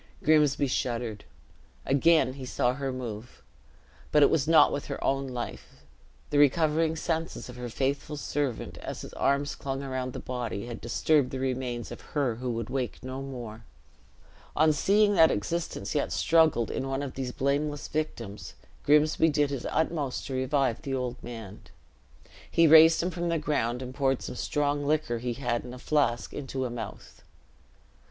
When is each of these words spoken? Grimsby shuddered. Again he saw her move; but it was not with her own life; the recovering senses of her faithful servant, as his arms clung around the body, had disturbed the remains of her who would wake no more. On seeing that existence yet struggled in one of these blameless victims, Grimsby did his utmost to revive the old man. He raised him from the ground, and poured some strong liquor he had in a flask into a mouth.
Grimsby 0.23 0.65
shuddered. 0.65 1.25
Again 1.85 2.33
he 2.33 2.43
saw 2.43 2.73
her 2.73 2.91
move; 2.91 3.43
but 4.11 4.23
it 4.23 4.31
was 4.31 4.47
not 4.47 4.73
with 4.73 4.87
her 4.87 5.03
own 5.03 5.27
life; 5.27 5.85
the 6.31 6.39
recovering 6.39 6.95
senses 6.95 7.49
of 7.49 7.55
her 7.55 7.69
faithful 7.69 8.17
servant, 8.17 8.79
as 8.79 9.01
his 9.01 9.13
arms 9.13 9.53
clung 9.53 9.83
around 9.83 10.13
the 10.13 10.19
body, 10.19 10.65
had 10.65 10.81
disturbed 10.81 11.29
the 11.29 11.37
remains 11.39 11.91
of 11.91 12.01
her 12.01 12.37
who 12.37 12.49
would 12.49 12.67
wake 12.67 13.03
no 13.03 13.21
more. 13.21 13.63
On 14.55 14.73
seeing 14.73 15.13
that 15.13 15.29
existence 15.29 15.93
yet 15.93 16.11
struggled 16.11 16.71
in 16.71 16.87
one 16.87 17.03
of 17.03 17.13
these 17.13 17.31
blameless 17.31 17.87
victims, 17.87 18.55
Grimsby 18.83 19.29
did 19.29 19.51
his 19.51 19.67
utmost 19.69 20.25
to 20.25 20.33
revive 20.33 20.81
the 20.81 20.95
old 20.95 21.21
man. 21.21 21.61
He 22.49 22.65
raised 22.65 23.03
him 23.03 23.11
from 23.11 23.29
the 23.29 23.37
ground, 23.37 23.83
and 23.83 23.93
poured 23.93 24.23
some 24.23 24.33
strong 24.33 24.83
liquor 24.83 25.19
he 25.19 25.33
had 25.33 25.63
in 25.63 25.75
a 25.75 25.77
flask 25.77 26.33
into 26.33 26.65
a 26.65 26.71
mouth. 26.71 27.21